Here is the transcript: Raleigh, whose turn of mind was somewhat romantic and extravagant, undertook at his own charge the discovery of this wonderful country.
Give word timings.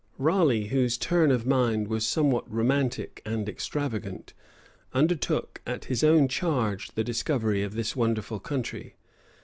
Raleigh, 0.17 0.69
whose 0.69 0.97
turn 0.97 1.29
of 1.29 1.45
mind 1.45 1.87
was 1.87 2.07
somewhat 2.07 2.51
romantic 2.51 3.21
and 3.23 3.47
extravagant, 3.47 4.33
undertook 4.95 5.61
at 5.67 5.85
his 5.85 6.03
own 6.03 6.27
charge 6.27 6.87
the 6.95 7.03
discovery 7.03 7.61
of 7.61 7.75
this 7.75 7.95
wonderful 7.95 8.39
country. 8.39 8.95